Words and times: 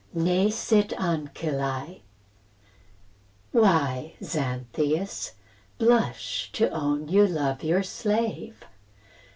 NE 0.15 0.49
SIT 0.49 0.93
ANCILLAE 0.93 2.01
Why, 3.51 4.15
Xanthias, 4.19 5.33
blush 5.77 6.49
to 6.53 6.69
own 6.71 7.07
you 7.07 7.27
love 7.27 7.63
Your 7.63 7.83
slave? 7.83 8.65